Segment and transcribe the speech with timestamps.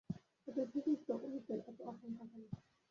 [0.47, 2.43] এতে শ্রীযুক্ত অমিতের এত আশঙ্কা কেন।